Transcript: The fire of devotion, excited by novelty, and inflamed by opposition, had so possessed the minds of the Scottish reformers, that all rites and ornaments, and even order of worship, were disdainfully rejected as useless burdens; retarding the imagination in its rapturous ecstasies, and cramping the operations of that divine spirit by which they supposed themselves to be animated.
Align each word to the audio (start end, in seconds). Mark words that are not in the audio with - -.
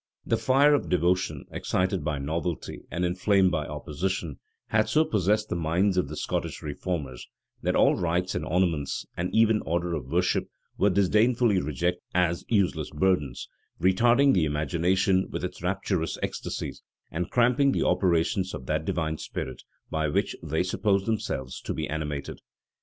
The 0.25 0.35
fire 0.35 0.73
of 0.73 0.89
devotion, 0.89 1.45
excited 1.51 2.03
by 2.03 2.17
novelty, 2.17 2.79
and 2.89 3.05
inflamed 3.05 3.51
by 3.51 3.67
opposition, 3.67 4.39
had 4.69 4.89
so 4.89 5.05
possessed 5.05 5.49
the 5.49 5.55
minds 5.55 5.95
of 5.95 6.07
the 6.07 6.15
Scottish 6.17 6.63
reformers, 6.63 7.27
that 7.61 7.75
all 7.75 7.95
rites 7.95 8.33
and 8.33 8.43
ornaments, 8.43 9.05
and 9.15 9.31
even 9.31 9.61
order 9.61 9.93
of 9.93 10.07
worship, 10.07 10.49
were 10.75 10.89
disdainfully 10.89 11.61
rejected 11.61 12.01
as 12.15 12.43
useless 12.47 12.89
burdens; 12.89 13.47
retarding 13.79 14.33
the 14.33 14.45
imagination 14.45 15.29
in 15.31 15.45
its 15.45 15.61
rapturous 15.61 16.17
ecstasies, 16.23 16.81
and 17.11 17.29
cramping 17.29 17.71
the 17.71 17.83
operations 17.85 18.55
of 18.55 18.65
that 18.65 18.85
divine 18.85 19.19
spirit 19.19 19.61
by 19.91 20.07
which 20.09 20.35
they 20.41 20.63
supposed 20.63 21.05
themselves 21.05 21.61
to 21.61 21.75
be 21.75 21.87
animated. 21.87 22.39